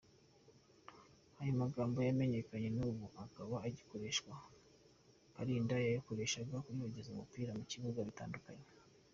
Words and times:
Aya 1.41 1.53
magambo 1.61 1.97
yamenyekanye 2.07 2.69
na 2.71 2.75
nubu 2.85 3.05
akaba 3.25 3.55
agikoreshwa, 3.67 4.33
Kalinda 5.35 5.75
yayakoreshaga 5.85 6.55
yogeza 6.81 7.09
umupira 7.11 7.51
ku 7.59 7.65
bibuga 7.73 8.01
bitandukanye. 8.09 8.65